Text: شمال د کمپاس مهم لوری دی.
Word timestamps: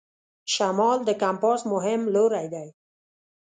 شمال 0.53 0.99
د 1.07 1.11
کمپاس 1.21 1.61
مهم 1.73 2.01
لوری 2.13 2.47
دی. 2.53 2.67